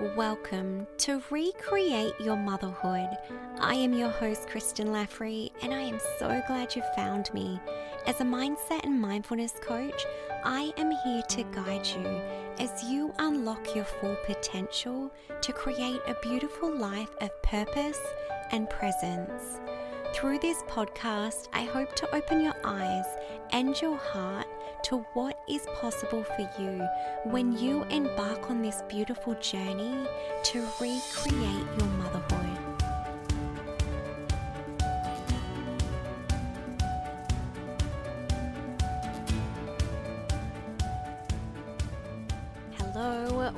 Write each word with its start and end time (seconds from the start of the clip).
Welcome 0.00 0.86
to 0.96 1.22
Recreate 1.28 2.18
Your 2.18 2.36
Motherhood. 2.36 3.10
I 3.58 3.74
am 3.74 3.92
your 3.92 4.08
host, 4.08 4.48
Kristen 4.48 4.86
Laffrey, 4.86 5.50
and 5.60 5.74
I 5.74 5.82
am 5.82 6.00
so 6.18 6.40
glad 6.46 6.74
you 6.74 6.82
found 6.96 7.32
me. 7.34 7.60
As 8.06 8.18
a 8.22 8.24
mindset 8.24 8.82
and 8.84 8.98
mindfulness 8.98 9.52
coach, 9.60 10.06
I 10.42 10.72
am 10.78 10.90
here 11.04 11.20
to 11.20 11.42
guide 11.52 11.86
you 11.86 12.06
as 12.58 12.82
you 12.84 13.12
unlock 13.18 13.76
your 13.76 13.84
full 13.84 14.16
potential 14.24 15.12
to 15.42 15.52
create 15.52 16.00
a 16.06 16.16
beautiful 16.22 16.74
life 16.74 17.14
of 17.20 17.42
purpose 17.42 18.00
and 18.52 18.70
presence. 18.70 19.60
Through 20.12 20.40
this 20.40 20.62
podcast, 20.62 21.48
I 21.52 21.62
hope 21.62 21.94
to 21.96 22.14
open 22.14 22.40
your 22.42 22.54
eyes 22.64 23.06
and 23.52 23.80
your 23.80 23.96
heart 23.96 24.46
to 24.84 24.98
what 25.14 25.40
is 25.48 25.66
possible 25.80 26.24
for 26.24 26.50
you 26.60 26.86
when 27.30 27.56
you 27.56 27.84
embark 27.84 28.50
on 28.50 28.60
this 28.60 28.82
beautiful 28.88 29.34
journey 29.36 30.06
to 30.44 30.66
recreate 30.80 31.66
your 31.78 31.89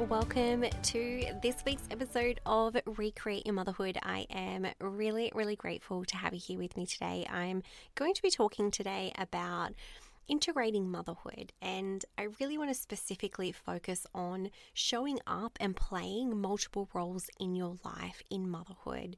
welcome 0.08 0.64
to 0.82 1.24
this 1.42 1.62
week's 1.64 1.84
episode 1.90 2.40
of 2.44 2.76
Recreate 2.86 3.46
Your 3.46 3.54
Motherhood. 3.54 3.96
I 4.02 4.26
am 4.30 4.66
really, 4.80 5.30
really 5.32 5.54
grateful 5.54 6.04
to 6.06 6.16
have 6.16 6.34
you 6.34 6.40
here 6.40 6.58
with 6.58 6.76
me 6.76 6.86
today. 6.86 7.24
I'm 7.30 7.62
going 7.94 8.12
to 8.14 8.22
be 8.22 8.30
talking 8.30 8.72
today 8.72 9.12
about 9.16 9.74
integrating 10.26 10.90
motherhood. 10.90 11.52
And 11.62 12.04
I 12.18 12.28
really 12.40 12.58
want 12.58 12.70
to 12.70 12.74
specifically 12.74 13.52
focus 13.52 14.04
on 14.12 14.50
showing 14.74 15.20
up 15.24 15.56
and 15.60 15.76
playing 15.76 16.40
multiple 16.40 16.88
roles 16.92 17.30
in 17.38 17.54
your 17.54 17.76
life 17.84 18.22
in 18.28 18.50
motherhood. 18.50 19.16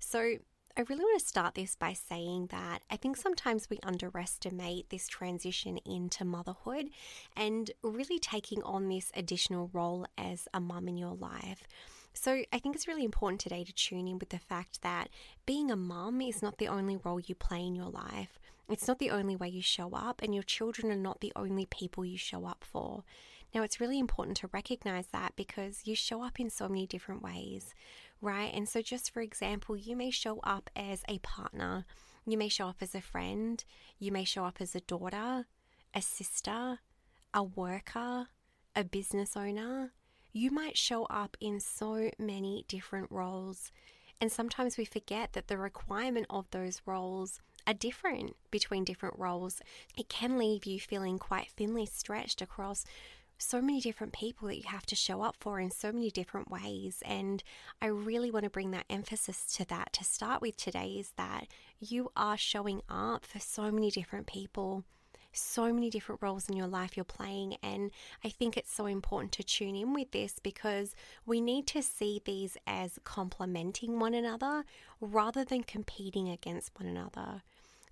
So, 0.00 0.38
I 0.76 0.80
really 0.88 1.04
want 1.04 1.20
to 1.20 1.26
start 1.26 1.54
this 1.54 1.76
by 1.76 1.92
saying 1.92 2.48
that 2.50 2.80
I 2.90 2.96
think 2.96 3.16
sometimes 3.16 3.70
we 3.70 3.78
underestimate 3.84 4.90
this 4.90 5.06
transition 5.06 5.78
into 5.86 6.24
motherhood 6.24 6.90
and 7.36 7.70
really 7.82 8.18
taking 8.18 8.60
on 8.64 8.88
this 8.88 9.12
additional 9.14 9.70
role 9.72 10.04
as 10.18 10.48
a 10.52 10.58
mum 10.58 10.88
in 10.88 10.96
your 10.96 11.14
life. 11.14 11.68
So, 12.12 12.42
I 12.52 12.58
think 12.58 12.74
it's 12.74 12.88
really 12.88 13.04
important 13.04 13.40
today 13.40 13.62
to 13.62 13.72
tune 13.72 14.08
in 14.08 14.18
with 14.18 14.30
the 14.30 14.38
fact 14.38 14.82
that 14.82 15.10
being 15.46 15.70
a 15.70 15.76
mum 15.76 16.20
is 16.20 16.42
not 16.42 16.58
the 16.58 16.68
only 16.68 16.96
role 16.96 17.20
you 17.20 17.36
play 17.36 17.64
in 17.64 17.76
your 17.76 17.90
life. 17.90 18.40
It's 18.68 18.88
not 18.88 18.98
the 18.98 19.10
only 19.10 19.36
way 19.36 19.48
you 19.48 19.62
show 19.62 19.90
up, 19.92 20.22
and 20.22 20.34
your 20.34 20.44
children 20.44 20.90
are 20.90 20.96
not 20.96 21.20
the 21.20 21.32
only 21.36 21.66
people 21.66 22.04
you 22.04 22.16
show 22.16 22.46
up 22.46 22.64
for. 22.64 23.04
Now, 23.54 23.62
it's 23.62 23.80
really 23.80 24.00
important 24.00 24.36
to 24.38 24.48
recognize 24.52 25.06
that 25.08 25.36
because 25.36 25.82
you 25.84 25.94
show 25.94 26.24
up 26.24 26.40
in 26.40 26.50
so 26.50 26.68
many 26.68 26.86
different 26.86 27.22
ways, 27.22 27.74
right? 28.24 28.52
And 28.52 28.68
so, 28.68 28.82
just 28.82 29.12
for 29.12 29.20
example, 29.20 29.76
you 29.76 29.94
may 29.94 30.10
show 30.10 30.40
up 30.42 30.70
as 30.74 31.02
a 31.08 31.18
partner, 31.18 31.84
you 32.26 32.38
may 32.38 32.48
show 32.48 32.68
up 32.68 32.78
as 32.80 32.94
a 32.94 33.00
friend, 33.00 33.62
you 33.98 34.10
may 34.10 34.24
show 34.24 34.44
up 34.44 34.56
as 34.60 34.74
a 34.74 34.80
daughter, 34.80 35.46
a 35.94 36.02
sister, 36.02 36.80
a 37.32 37.42
worker, 37.42 38.28
a 38.74 38.82
business 38.82 39.36
owner. 39.36 39.92
You 40.32 40.50
might 40.50 40.76
show 40.76 41.04
up 41.04 41.36
in 41.40 41.60
so 41.60 42.10
many 42.18 42.64
different 42.66 43.08
roles. 43.10 43.70
And 44.20 44.32
sometimes 44.32 44.78
we 44.78 44.84
forget 44.84 45.34
that 45.34 45.48
the 45.48 45.58
requirement 45.58 46.26
of 46.30 46.50
those 46.50 46.80
roles 46.86 47.40
are 47.66 47.74
different 47.74 48.36
between 48.50 48.84
different 48.84 49.18
roles. 49.18 49.60
It 49.96 50.08
can 50.08 50.38
leave 50.38 50.66
you 50.66 50.80
feeling 50.80 51.18
quite 51.18 51.50
thinly 51.56 51.86
stretched 51.86 52.42
across 52.42 52.84
so 53.38 53.60
many 53.60 53.80
different 53.80 54.12
people 54.12 54.48
that 54.48 54.56
you 54.56 54.68
have 54.68 54.86
to 54.86 54.96
show 54.96 55.22
up 55.22 55.36
for 55.38 55.60
in 55.60 55.70
so 55.70 55.92
many 55.92 56.10
different 56.10 56.50
ways. 56.50 57.02
And 57.04 57.42
I 57.82 57.86
really 57.86 58.30
want 58.30 58.44
to 58.44 58.50
bring 58.50 58.70
that 58.72 58.86
emphasis 58.88 59.46
to 59.56 59.64
that 59.66 59.92
to 59.94 60.04
start 60.04 60.40
with 60.40 60.56
today 60.56 60.96
is 60.98 61.12
that 61.16 61.46
you 61.80 62.10
are 62.16 62.36
showing 62.36 62.82
up 62.88 63.24
for 63.24 63.40
so 63.40 63.70
many 63.70 63.90
different 63.90 64.26
people. 64.26 64.84
So 65.36 65.72
many 65.72 65.90
different 65.90 66.22
roles 66.22 66.48
in 66.48 66.56
your 66.56 66.68
life 66.68 66.96
you're 66.96 67.02
playing, 67.02 67.56
and 67.60 67.90
I 68.24 68.28
think 68.28 68.56
it's 68.56 68.72
so 68.72 68.86
important 68.86 69.32
to 69.32 69.42
tune 69.42 69.74
in 69.74 69.92
with 69.92 70.12
this 70.12 70.38
because 70.38 70.94
we 71.26 71.40
need 71.40 71.66
to 71.68 71.82
see 71.82 72.22
these 72.24 72.56
as 72.68 73.00
complementing 73.02 73.98
one 73.98 74.14
another 74.14 74.64
rather 75.00 75.44
than 75.44 75.64
competing 75.64 76.28
against 76.28 76.78
one 76.78 76.88
another. 76.88 77.42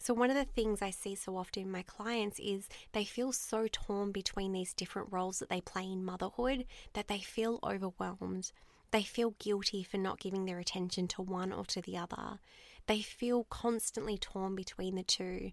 So, 0.02 0.14
one 0.14 0.30
of 0.30 0.36
the 0.36 0.44
things 0.44 0.82
I 0.82 0.90
see 0.90 1.14
so 1.14 1.36
often 1.36 1.62
in 1.62 1.70
my 1.70 1.82
clients 1.82 2.40
is 2.40 2.68
they 2.90 3.04
feel 3.04 3.30
so 3.30 3.68
torn 3.70 4.10
between 4.10 4.50
these 4.50 4.74
different 4.74 5.12
roles 5.12 5.38
that 5.38 5.48
they 5.48 5.60
play 5.60 5.84
in 5.84 6.04
motherhood 6.04 6.66
that 6.94 7.06
they 7.06 7.20
feel 7.20 7.60
overwhelmed. 7.62 8.50
They 8.90 9.04
feel 9.04 9.36
guilty 9.38 9.84
for 9.84 9.98
not 9.98 10.18
giving 10.18 10.44
their 10.44 10.58
attention 10.58 11.06
to 11.06 11.22
one 11.22 11.52
or 11.52 11.64
to 11.66 11.80
the 11.80 11.96
other. 11.98 12.40
They 12.88 13.00
feel 13.00 13.44
constantly 13.44 14.18
torn 14.18 14.56
between 14.56 14.96
the 14.96 15.04
two. 15.04 15.52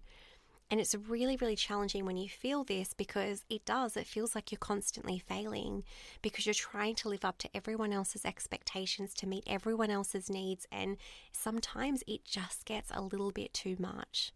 And 0.70 0.80
it's 0.80 0.94
really, 0.94 1.36
really 1.36 1.56
challenging 1.56 2.06
when 2.06 2.16
you 2.16 2.28
feel 2.28 2.62
this 2.62 2.94
because 2.94 3.44
it 3.50 3.64
does. 3.64 3.96
It 3.96 4.06
feels 4.06 4.36
like 4.36 4.52
you're 4.52 4.58
constantly 4.58 5.18
failing 5.18 5.82
because 6.22 6.46
you're 6.46 6.54
trying 6.54 6.94
to 6.96 7.08
live 7.08 7.24
up 7.24 7.38
to 7.38 7.50
everyone 7.54 7.92
else's 7.92 8.24
expectations, 8.24 9.12
to 9.14 9.26
meet 9.26 9.44
everyone 9.48 9.90
else's 9.90 10.30
needs. 10.30 10.66
And 10.70 10.96
sometimes 11.32 12.04
it 12.06 12.24
just 12.24 12.64
gets 12.66 12.90
a 12.94 13.02
little 13.02 13.32
bit 13.32 13.52
too 13.52 13.76
much. 13.80 14.32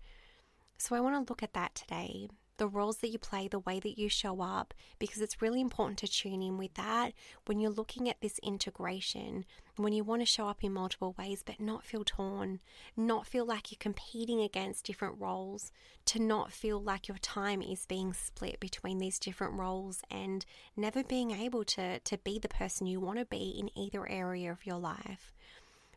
So 0.77 0.97
I 0.97 1.01
want 1.01 1.15
to 1.15 1.31
look 1.31 1.43
at 1.43 1.55
that 1.55 1.77
today 1.77 2.29
the 2.57 2.69
roles 2.69 2.99
that 2.99 3.11
you 3.11 3.19
play, 3.19 3.49
the 3.49 3.59
way 3.59 3.81
that 3.81 3.99
you 3.99 4.09
show 4.09 4.41
up, 4.41 4.75
because 4.99 5.21
it's 5.21 5.43
really 5.43 5.61
important 5.61 5.99
to 5.99 6.09
tune 6.09 6.43
in 6.43 6.57
with 6.57 6.75
that 6.75 7.13
when 7.47 7.59
you're 7.59 7.71
looking 7.71 8.09
at 8.09 8.21
this 8.21 8.39
integration, 8.43 9.45
when 9.77 9.93
you 9.93 10.05
want 10.05 10.23
to 10.23 10.27
show 10.27 10.47
up 10.49 10.63
in 10.63 10.73
multiple 10.73 11.15
ways 11.19 11.43
but 11.45 11.61
not 11.61 11.85
feel 11.85 12.05
torn, 12.05 12.61
not 12.97 13.27
feel 13.27 13.45
like 13.45 13.73
you're 13.73 13.79
competing 13.81 14.41
against 14.41 14.87
different 14.87 15.19
roles, 15.19 15.73
to 16.07 16.21
not 16.21 16.53
feel 16.53 16.81
like 16.81 17.09
your 17.09 17.19
time 17.19 17.61
is 17.61 17.87
being 17.87 18.13
split 18.13 18.61
between 18.61 18.99
these 18.99 19.19
different 19.19 19.55
roles 19.55 20.03
and 20.11 20.47
never 20.77 21.03
being 21.03 21.33
able 21.33 21.65
to, 21.65 21.99
to 22.01 22.19
be 22.19 22.39
the 22.39 22.49
person 22.49 22.87
you 22.87 23.01
want 23.01 23.19
to 23.19 23.25
be 23.25 23.57
in 23.59 23.71
either 23.77 24.09
area 24.09 24.51
of 24.51 24.67
your 24.67 24.79
life. 24.79 25.35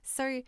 So, 0.04 0.42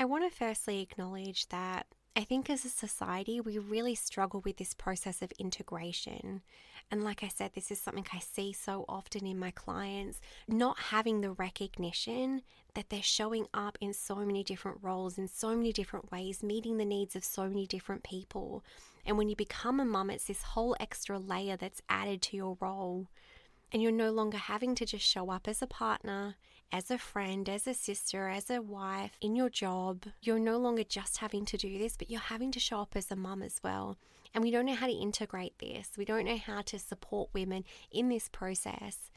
I 0.00 0.04
want 0.04 0.30
to 0.30 0.36
firstly 0.36 0.80
acknowledge 0.80 1.48
that 1.48 1.86
I 2.18 2.24
think 2.24 2.50
as 2.50 2.64
a 2.64 2.68
society, 2.68 3.40
we 3.40 3.58
really 3.58 3.94
struggle 3.94 4.40
with 4.40 4.56
this 4.56 4.74
process 4.74 5.22
of 5.22 5.30
integration. 5.38 6.42
And 6.90 7.04
like 7.04 7.22
I 7.22 7.28
said, 7.28 7.52
this 7.54 7.70
is 7.70 7.80
something 7.80 8.06
I 8.12 8.18
see 8.18 8.52
so 8.52 8.84
often 8.88 9.24
in 9.24 9.38
my 9.38 9.52
clients, 9.52 10.20
not 10.48 10.80
having 10.80 11.20
the 11.20 11.30
recognition 11.30 12.42
that 12.74 12.90
they're 12.90 13.04
showing 13.04 13.46
up 13.54 13.78
in 13.80 13.94
so 13.94 14.16
many 14.16 14.42
different 14.42 14.78
roles, 14.82 15.16
in 15.16 15.28
so 15.28 15.54
many 15.54 15.72
different 15.72 16.10
ways, 16.10 16.42
meeting 16.42 16.76
the 16.76 16.84
needs 16.84 17.14
of 17.14 17.22
so 17.22 17.46
many 17.46 17.68
different 17.68 18.02
people. 18.02 18.64
And 19.06 19.16
when 19.16 19.28
you 19.28 19.36
become 19.36 19.78
a 19.78 19.84
mum, 19.84 20.10
it's 20.10 20.24
this 20.24 20.42
whole 20.42 20.74
extra 20.80 21.20
layer 21.20 21.56
that's 21.56 21.82
added 21.88 22.20
to 22.22 22.36
your 22.36 22.58
role. 22.60 23.06
And 23.70 23.80
you're 23.80 23.92
no 23.92 24.10
longer 24.10 24.38
having 24.38 24.74
to 24.74 24.84
just 24.84 25.06
show 25.06 25.30
up 25.30 25.46
as 25.46 25.62
a 25.62 25.68
partner 25.68 26.34
as 26.72 26.90
a 26.90 26.98
friend, 26.98 27.48
as 27.48 27.66
a 27.66 27.74
sister, 27.74 28.28
as 28.28 28.50
a 28.50 28.60
wife, 28.60 29.12
in 29.20 29.34
your 29.34 29.50
job. 29.50 30.04
You're 30.20 30.38
no 30.38 30.58
longer 30.58 30.84
just 30.84 31.18
having 31.18 31.44
to 31.46 31.56
do 31.56 31.78
this, 31.78 31.96
but 31.96 32.10
you're 32.10 32.20
having 32.20 32.52
to 32.52 32.60
show 32.60 32.80
up 32.80 32.94
as 32.94 33.10
a 33.10 33.16
mum 33.16 33.42
as 33.42 33.60
well. 33.62 33.96
And 34.34 34.44
we 34.44 34.50
don't 34.50 34.66
know 34.66 34.74
how 34.74 34.86
to 34.86 34.92
integrate 34.92 35.58
this. 35.58 35.92
We 35.96 36.04
don't 36.04 36.26
know 36.26 36.36
how 36.36 36.62
to 36.62 36.78
support 36.78 37.30
women 37.32 37.64
in 37.90 38.08
this 38.08 38.28
process. 38.28 39.10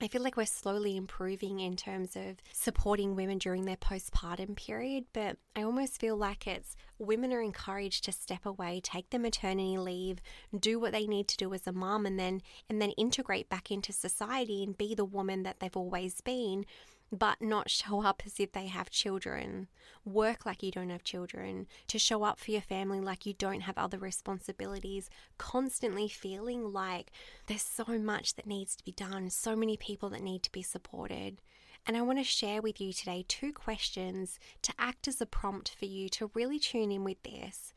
I 0.00 0.06
feel 0.06 0.22
like 0.22 0.36
we're 0.36 0.46
slowly 0.46 0.96
improving 0.96 1.58
in 1.58 1.74
terms 1.74 2.14
of 2.14 2.36
supporting 2.52 3.16
women 3.16 3.38
during 3.38 3.64
their 3.64 3.76
postpartum 3.76 4.54
period, 4.54 5.06
but 5.12 5.38
I 5.56 5.62
almost 5.62 6.00
feel 6.00 6.16
like 6.16 6.46
it's 6.46 6.76
women 7.00 7.32
are 7.32 7.42
encouraged 7.42 8.04
to 8.04 8.12
step 8.12 8.46
away, 8.46 8.80
take 8.80 9.10
the 9.10 9.18
maternity 9.18 9.76
leave, 9.76 10.18
do 10.56 10.78
what 10.78 10.92
they 10.92 11.08
need 11.08 11.26
to 11.28 11.36
do 11.36 11.52
as 11.52 11.66
a 11.66 11.72
mom 11.72 12.06
and 12.06 12.16
then 12.16 12.42
and 12.70 12.80
then 12.80 12.92
integrate 12.92 13.48
back 13.48 13.72
into 13.72 13.92
society 13.92 14.62
and 14.62 14.78
be 14.78 14.94
the 14.94 15.04
woman 15.04 15.42
that 15.42 15.58
they've 15.58 15.76
always 15.76 16.20
been 16.20 16.64
but 17.10 17.40
not 17.40 17.70
show 17.70 18.02
up 18.02 18.22
as 18.26 18.38
if 18.38 18.52
they 18.52 18.66
have 18.66 18.90
children, 18.90 19.68
work 20.04 20.44
like 20.44 20.62
you 20.62 20.70
don't 20.70 20.90
have 20.90 21.04
children, 21.04 21.66
to 21.86 21.98
show 21.98 22.22
up 22.22 22.38
for 22.38 22.50
your 22.50 22.60
family 22.60 23.00
like 23.00 23.24
you 23.24 23.32
don't 23.32 23.62
have 23.62 23.78
other 23.78 23.98
responsibilities, 23.98 25.08
constantly 25.38 26.08
feeling 26.08 26.72
like 26.72 27.10
there's 27.46 27.62
so 27.62 27.98
much 27.98 28.34
that 28.34 28.46
needs 28.46 28.76
to 28.76 28.84
be 28.84 28.92
done, 28.92 29.30
so 29.30 29.56
many 29.56 29.76
people 29.76 30.10
that 30.10 30.22
need 30.22 30.42
to 30.42 30.52
be 30.52 30.62
supported. 30.62 31.40
And 31.86 31.96
I 31.96 32.02
want 32.02 32.18
to 32.18 32.24
share 32.24 32.60
with 32.60 32.80
you 32.80 32.92
today 32.92 33.24
two 33.26 33.52
questions 33.52 34.38
to 34.62 34.74
act 34.78 35.08
as 35.08 35.20
a 35.20 35.26
prompt 35.26 35.74
for 35.78 35.86
you 35.86 36.08
to 36.10 36.30
really 36.34 36.58
tune 36.58 36.92
in 36.92 37.04
with 37.04 37.22
this. 37.22 37.72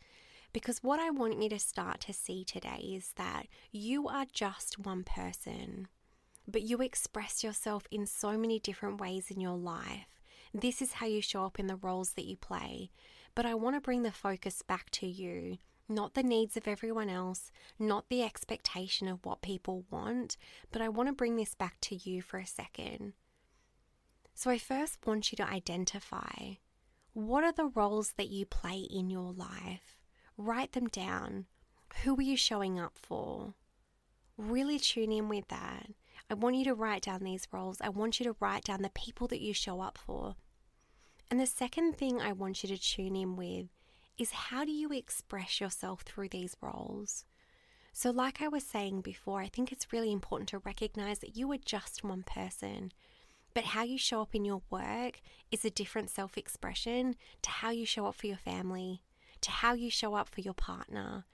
Because 0.53 0.83
what 0.83 0.99
I 0.99 1.09
want 1.11 1.41
you 1.41 1.47
to 1.49 1.59
start 1.59 2.01
to 2.01 2.13
see 2.13 2.43
today 2.43 2.91
is 2.93 3.13
that 3.15 3.47
you 3.71 4.09
are 4.09 4.25
just 4.33 4.79
one 4.79 5.05
person 5.05 5.87
but 6.51 6.63
you 6.63 6.81
express 6.81 7.43
yourself 7.43 7.87
in 7.91 8.05
so 8.05 8.37
many 8.37 8.59
different 8.59 8.99
ways 8.99 9.31
in 9.31 9.39
your 9.39 9.57
life. 9.57 10.21
This 10.53 10.81
is 10.81 10.93
how 10.93 11.05
you 11.05 11.21
show 11.21 11.45
up 11.45 11.59
in 11.59 11.67
the 11.67 11.77
roles 11.77 12.13
that 12.13 12.25
you 12.25 12.35
play. 12.35 12.91
But 13.35 13.45
I 13.45 13.53
want 13.53 13.75
to 13.75 13.81
bring 13.81 14.03
the 14.03 14.11
focus 14.11 14.61
back 14.61 14.89
to 14.91 15.07
you, 15.07 15.57
not 15.87 16.13
the 16.13 16.23
needs 16.23 16.57
of 16.57 16.67
everyone 16.67 17.09
else, 17.09 17.51
not 17.79 18.09
the 18.09 18.21
expectation 18.21 19.07
of 19.07 19.25
what 19.25 19.41
people 19.41 19.85
want, 19.89 20.35
but 20.71 20.81
I 20.81 20.89
want 20.89 21.07
to 21.07 21.13
bring 21.13 21.37
this 21.37 21.55
back 21.55 21.79
to 21.81 21.95
you 21.95 22.21
for 22.21 22.37
a 22.37 22.45
second. 22.45 23.13
So 24.33 24.51
I 24.51 24.57
first 24.57 25.05
want 25.05 25.31
you 25.31 25.35
to 25.37 25.47
identify 25.47 26.55
what 27.13 27.43
are 27.43 27.51
the 27.51 27.65
roles 27.65 28.13
that 28.13 28.29
you 28.29 28.45
play 28.45 28.87
in 28.89 29.09
your 29.09 29.33
life? 29.33 29.97
Write 30.37 30.71
them 30.71 30.87
down. 30.87 31.45
Who 32.03 32.17
are 32.17 32.21
you 32.21 32.37
showing 32.37 32.79
up 32.79 32.93
for? 32.95 33.53
Really 34.37 34.79
tune 34.79 35.11
in 35.11 35.27
with 35.27 35.47
that. 35.49 35.87
I 36.29 36.33
want 36.35 36.55
you 36.55 36.63
to 36.65 36.73
write 36.73 37.03
down 37.03 37.23
these 37.23 37.47
roles. 37.51 37.77
I 37.81 37.89
want 37.89 38.19
you 38.19 38.25
to 38.25 38.35
write 38.39 38.65
down 38.65 38.81
the 38.81 38.89
people 38.89 39.27
that 39.27 39.41
you 39.41 39.53
show 39.53 39.81
up 39.81 39.97
for. 39.97 40.35
And 41.29 41.39
the 41.39 41.45
second 41.45 41.97
thing 41.97 42.21
I 42.21 42.31
want 42.33 42.63
you 42.63 42.69
to 42.69 42.77
tune 42.77 43.15
in 43.15 43.35
with 43.35 43.67
is 44.17 44.31
how 44.31 44.65
do 44.65 44.71
you 44.71 44.91
express 44.91 45.59
yourself 45.59 46.01
through 46.01 46.29
these 46.29 46.55
roles? 46.61 47.25
So, 47.93 48.09
like 48.11 48.41
I 48.41 48.47
was 48.47 48.63
saying 48.63 49.01
before, 49.01 49.41
I 49.41 49.47
think 49.47 49.71
it's 49.71 49.91
really 49.91 50.11
important 50.11 50.49
to 50.49 50.59
recognize 50.59 51.19
that 51.19 51.35
you 51.35 51.51
are 51.51 51.57
just 51.57 52.03
one 52.03 52.23
person. 52.23 52.91
But 53.53 53.65
how 53.65 53.83
you 53.83 53.97
show 53.97 54.21
up 54.21 54.33
in 54.33 54.45
your 54.45 54.61
work 54.69 55.19
is 55.51 55.65
a 55.65 55.69
different 55.69 56.09
self 56.09 56.37
expression 56.37 57.15
to 57.41 57.49
how 57.49 57.71
you 57.71 57.85
show 57.85 58.05
up 58.05 58.15
for 58.15 58.27
your 58.27 58.37
family, 58.37 59.01
to 59.41 59.51
how 59.51 59.73
you 59.73 59.89
show 59.89 60.15
up 60.15 60.29
for 60.29 60.41
your 60.41 60.53
partner. 60.53 61.25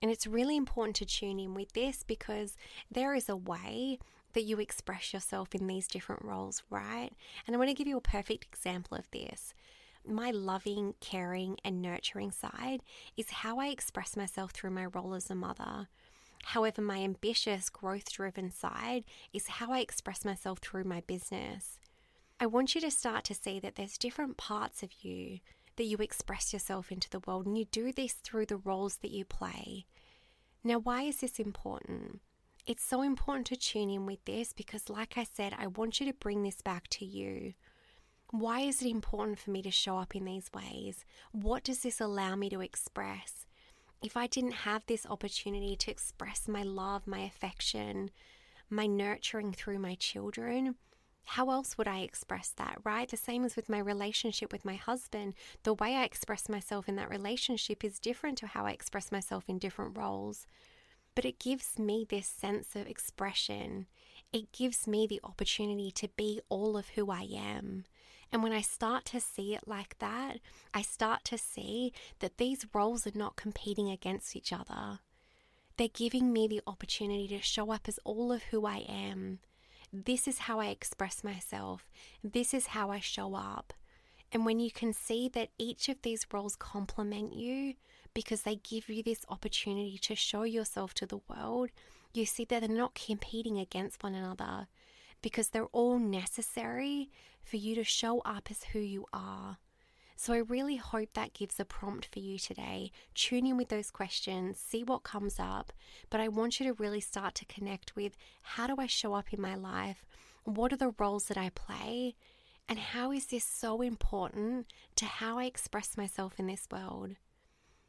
And 0.00 0.10
it's 0.10 0.26
really 0.26 0.56
important 0.56 0.96
to 0.96 1.04
tune 1.04 1.40
in 1.40 1.54
with 1.54 1.72
this 1.72 2.02
because 2.02 2.56
there 2.90 3.14
is 3.14 3.28
a 3.28 3.36
way 3.36 3.98
that 4.34 4.42
you 4.42 4.60
express 4.60 5.12
yourself 5.12 5.54
in 5.54 5.66
these 5.66 5.88
different 5.88 6.24
roles, 6.24 6.62
right? 6.70 7.10
And 7.46 7.54
I 7.54 7.58
want 7.58 7.70
to 7.70 7.74
give 7.74 7.88
you 7.88 7.96
a 7.96 8.02
perfect 8.02 8.44
example 8.44 8.96
of 8.96 9.10
this. 9.10 9.54
My 10.06 10.30
loving, 10.30 10.94
caring, 11.00 11.58
and 11.64 11.82
nurturing 11.82 12.30
side 12.30 12.82
is 13.16 13.30
how 13.30 13.58
I 13.58 13.68
express 13.68 14.16
myself 14.16 14.52
through 14.52 14.70
my 14.70 14.86
role 14.86 15.14
as 15.14 15.30
a 15.30 15.34
mother. 15.34 15.88
However, 16.44 16.80
my 16.80 16.98
ambitious, 16.98 17.68
growth 17.68 18.10
driven 18.12 18.50
side 18.50 19.04
is 19.32 19.48
how 19.48 19.72
I 19.72 19.80
express 19.80 20.24
myself 20.24 20.58
through 20.60 20.84
my 20.84 21.00
business. 21.00 21.78
I 22.40 22.46
want 22.46 22.74
you 22.74 22.80
to 22.82 22.90
start 22.90 23.24
to 23.24 23.34
see 23.34 23.58
that 23.60 23.74
there's 23.74 23.98
different 23.98 24.36
parts 24.36 24.82
of 24.82 24.90
you 25.02 25.40
that 25.78 25.84
you 25.84 25.96
express 25.98 26.52
yourself 26.52 26.92
into 26.92 27.08
the 27.08 27.20
world, 27.26 27.46
and 27.46 27.56
you 27.56 27.64
do 27.64 27.92
this 27.92 28.12
through 28.12 28.46
the 28.46 28.58
roles 28.58 28.96
that 28.98 29.10
you 29.10 29.24
play. 29.24 29.86
Now, 30.62 30.78
why 30.78 31.04
is 31.04 31.20
this 31.20 31.38
important? 31.38 32.20
It's 32.66 32.84
so 32.84 33.00
important 33.00 33.46
to 33.46 33.56
tune 33.56 33.88
in 33.88 34.04
with 34.04 34.22
this 34.26 34.52
because, 34.52 34.90
like 34.90 35.16
I 35.16 35.24
said, 35.24 35.54
I 35.58 35.68
want 35.68 36.00
you 36.00 36.06
to 36.06 36.12
bring 36.12 36.42
this 36.42 36.60
back 36.60 36.88
to 36.88 37.06
you. 37.06 37.54
Why 38.30 38.60
is 38.60 38.82
it 38.82 38.90
important 38.90 39.38
for 39.38 39.50
me 39.50 39.62
to 39.62 39.70
show 39.70 39.96
up 39.96 40.14
in 40.14 40.26
these 40.26 40.50
ways? 40.52 41.06
What 41.32 41.64
does 41.64 41.80
this 41.80 41.98
allow 41.98 42.36
me 42.36 42.50
to 42.50 42.60
express? 42.60 43.46
If 44.02 44.18
I 44.18 44.26
didn't 44.26 44.52
have 44.52 44.84
this 44.84 45.06
opportunity 45.06 45.76
to 45.76 45.90
express 45.90 46.46
my 46.46 46.62
love, 46.62 47.06
my 47.06 47.20
affection, 47.20 48.10
my 48.68 48.86
nurturing 48.86 49.52
through 49.52 49.78
my 49.78 49.94
children, 49.94 50.74
how 51.24 51.50
else 51.50 51.76
would 51.76 51.86
I 51.86 52.00
express 52.00 52.52
that, 52.56 52.78
right? 52.84 53.08
The 53.08 53.16
same 53.16 53.44
as 53.44 53.54
with 53.54 53.68
my 53.68 53.78
relationship 53.78 54.50
with 54.50 54.64
my 54.64 54.76
husband. 54.76 55.34
The 55.62 55.74
way 55.74 55.94
I 55.94 56.04
express 56.04 56.48
myself 56.48 56.88
in 56.88 56.96
that 56.96 57.10
relationship 57.10 57.84
is 57.84 57.98
different 57.98 58.38
to 58.38 58.46
how 58.46 58.64
I 58.64 58.70
express 58.70 59.12
myself 59.12 59.44
in 59.46 59.58
different 59.58 59.96
roles. 59.96 60.46
But 61.14 61.26
it 61.26 61.38
gives 61.38 61.78
me 61.78 62.06
this 62.08 62.26
sense 62.26 62.74
of 62.74 62.86
expression. 62.86 63.86
It 64.32 64.52
gives 64.52 64.86
me 64.86 65.06
the 65.06 65.20
opportunity 65.22 65.90
to 65.92 66.08
be 66.16 66.40
all 66.48 66.76
of 66.76 66.90
who 66.90 67.10
I 67.10 67.28
am. 67.30 67.84
And 68.32 68.42
when 68.42 68.52
I 68.52 68.60
start 68.60 69.04
to 69.06 69.20
see 69.20 69.54
it 69.54 69.66
like 69.66 69.98
that, 69.98 70.38
I 70.72 70.82
start 70.82 71.24
to 71.24 71.38
see 71.38 71.92
that 72.20 72.38
these 72.38 72.66
roles 72.74 73.06
are 73.06 73.12
not 73.14 73.36
competing 73.36 73.90
against 73.90 74.34
each 74.34 74.52
other. 74.52 75.00
They're 75.76 75.88
giving 75.88 76.32
me 76.32 76.48
the 76.48 76.62
opportunity 76.66 77.28
to 77.28 77.40
show 77.40 77.70
up 77.70 77.82
as 77.86 78.00
all 78.04 78.32
of 78.32 78.44
who 78.44 78.66
I 78.66 78.78
am 78.88 79.38
this 79.92 80.28
is 80.28 80.40
how 80.40 80.60
I 80.60 80.66
express 80.66 81.24
myself. 81.24 81.88
This 82.22 82.52
is 82.52 82.68
how 82.68 82.90
I 82.90 83.00
show 83.00 83.34
up. 83.34 83.72
And 84.30 84.44
when 84.44 84.60
you 84.60 84.70
can 84.70 84.92
see 84.92 85.28
that 85.30 85.50
each 85.58 85.88
of 85.88 86.02
these 86.02 86.26
roles 86.32 86.56
complement 86.56 87.34
you 87.34 87.74
because 88.12 88.42
they 88.42 88.56
give 88.56 88.88
you 88.88 89.02
this 89.02 89.24
opportunity 89.28 89.98
to 89.98 90.14
show 90.14 90.42
yourself 90.42 90.92
to 90.94 91.06
the 91.06 91.20
world, 91.28 91.70
you 92.12 92.26
see 92.26 92.44
that 92.46 92.60
they're 92.60 92.68
not 92.68 92.94
competing 92.94 93.58
against 93.58 94.02
one 94.02 94.14
another 94.14 94.66
because 95.22 95.48
they're 95.48 95.66
all 95.66 95.98
necessary 95.98 97.10
for 97.42 97.56
you 97.56 97.74
to 97.74 97.84
show 97.84 98.20
up 98.20 98.48
as 98.50 98.64
who 98.64 98.78
you 98.78 99.06
are. 99.12 99.58
So 100.20 100.32
I 100.34 100.38
really 100.38 100.74
hope 100.74 101.10
that 101.14 101.32
gives 101.32 101.60
a 101.60 101.64
prompt 101.64 102.08
for 102.12 102.18
you 102.18 102.40
today. 102.40 102.90
Tune 103.14 103.46
in 103.46 103.56
with 103.56 103.68
those 103.68 103.92
questions, 103.92 104.58
see 104.58 104.82
what 104.82 105.04
comes 105.04 105.36
up, 105.38 105.72
but 106.10 106.20
I 106.20 106.26
want 106.26 106.58
you 106.58 106.66
to 106.66 106.82
really 106.82 107.00
start 107.00 107.36
to 107.36 107.44
connect 107.44 107.94
with 107.94 108.16
how 108.42 108.66
do 108.66 108.74
I 108.80 108.88
show 108.88 109.14
up 109.14 109.32
in 109.32 109.40
my 109.40 109.54
life? 109.54 110.04
What 110.42 110.72
are 110.72 110.76
the 110.76 110.92
roles 110.98 111.26
that 111.26 111.38
I 111.38 111.50
play? 111.50 112.16
And 112.68 112.80
how 112.80 113.12
is 113.12 113.26
this 113.26 113.44
so 113.44 113.80
important 113.80 114.66
to 114.96 115.04
how 115.04 115.38
I 115.38 115.44
express 115.44 115.96
myself 115.96 116.40
in 116.40 116.48
this 116.48 116.66
world? 116.68 117.14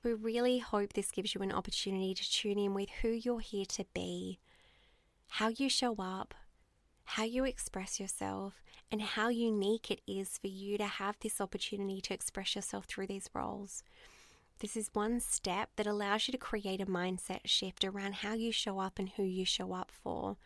We 0.04 0.14
really 0.14 0.60
hope 0.60 0.94
this 0.94 1.10
gives 1.10 1.34
you 1.34 1.42
an 1.42 1.52
opportunity 1.52 2.14
to 2.14 2.32
tune 2.32 2.60
in 2.60 2.76
with 2.76 2.90
who 3.02 3.10
you're 3.10 3.40
here 3.40 3.66
to 3.70 3.86
be, 3.96 4.38
how 5.30 5.48
you 5.48 5.68
show 5.68 5.96
up, 5.98 6.36
how 7.14 7.24
you 7.24 7.44
express 7.44 8.00
yourself, 8.00 8.62
and 8.92 9.02
how 9.02 9.30
unique 9.30 9.90
it 9.90 10.00
is 10.08 10.38
for 10.38 10.46
you 10.46 10.78
to 10.78 10.86
have 10.86 11.18
this 11.20 11.42
opportunity 11.42 12.00
to 12.00 12.14
express 12.14 12.56
yourself 12.56 12.86
through 12.86 13.08
these 13.08 13.32
roles. 13.34 13.84
This 14.60 14.78
is 14.78 14.92
one 14.94 15.20
step 15.20 15.70
that 15.76 15.88
allows 15.88 16.28
you 16.28 16.34
to 16.34 16.38
create 16.38 16.80
a 16.80 16.86
mindset 16.86 17.40
shift 17.46 17.84
around 17.84 18.16
how 18.16 18.36
you 18.36 18.52
show 18.52 18.78
up 18.78 19.00
and 19.00 19.10
who 19.10 19.24
you 19.24 19.44
show 19.44 19.74
up 19.74 19.92
for. 19.92 20.38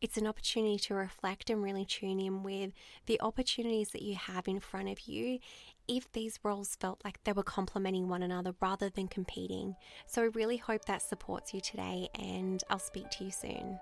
It's 0.00 0.16
an 0.16 0.28
opportunity 0.28 0.78
to 0.78 0.94
reflect 0.94 1.50
and 1.50 1.60
really 1.60 1.84
tune 1.84 2.20
in 2.20 2.44
with 2.44 2.70
the 3.06 3.20
opportunities 3.20 3.90
that 3.90 4.02
you 4.02 4.14
have 4.14 4.46
in 4.46 4.60
front 4.60 4.90
of 4.90 5.00
you 5.08 5.40
if 5.88 6.10
these 6.12 6.38
roles 6.44 6.76
felt 6.76 7.00
like 7.04 7.18
they 7.24 7.32
were 7.32 7.42
complementing 7.42 8.08
one 8.08 8.22
another 8.22 8.54
rather 8.60 8.90
than 8.90 9.08
competing. 9.08 9.74
So 10.06 10.22
I 10.22 10.26
really 10.26 10.58
hope 10.58 10.84
that 10.84 11.02
supports 11.02 11.52
you 11.52 11.60
today, 11.60 12.08
and 12.14 12.62
I'll 12.70 12.78
speak 12.78 13.10
to 13.10 13.24
you 13.24 13.32
soon. 13.32 13.80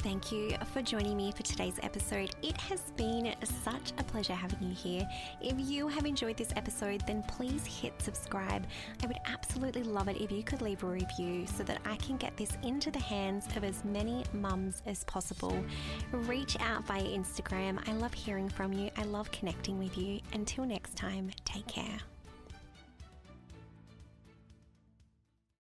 Thank 0.00 0.30
you 0.30 0.50
for 0.72 0.80
joining 0.80 1.16
me 1.16 1.32
for 1.32 1.42
today's 1.42 1.80
episode. 1.82 2.30
It 2.40 2.56
has 2.56 2.80
been 2.96 3.34
such 3.64 3.92
a 3.98 4.04
pleasure 4.04 4.32
having 4.32 4.68
you 4.68 4.74
here. 4.74 5.08
If 5.40 5.56
you 5.58 5.88
have 5.88 6.06
enjoyed 6.06 6.36
this 6.36 6.52
episode, 6.54 7.02
then 7.06 7.24
please 7.24 7.66
hit 7.66 8.00
subscribe. 8.00 8.64
I 9.02 9.06
would 9.08 9.18
absolutely 9.26 9.82
love 9.82 10.08
it 10.08 10.20
if 10.20 10.30
you 10.30 10.44
could 10.44 10.62
leave 10.62 10.84
a 10.84 10.86
review 10.86 11.46
so 11.48 11.64
that 11.64 11.80
I 11.84 11.96
can 11.96 12.16
get 12.16 12.36
this 12.36 12.56
into 12.62 12.92
the 12.92 13.00
hands 13.00 13.48
of 13.56 13.64
as 13.64 13.84
many 13.84 14.24
mums 14.32 14.82
as 14.86 15.02
possible. 15.04 15.64
Reach 16.12 16.56
out 16.60 16.86
via 16.86 17.02
Instagram. 17.02 17.80
I 17.88 17.92
love 17.92 18.14
hearing 18.14 18.48
from 18.48 18.72
you, 18.72 18.90
I 18.96 19.02
love 19.02 19.32
connecting 19.32 19.78
with 19.78 19.98
you. 19.98 20.20
Until 20.32 20.64
next 20.64 20.94
time, 20.94 21.30
take 21.44 21.66
care. 21.66 21.98